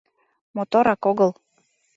Моторак 0.55 1.01
огыл... 1.09 1.31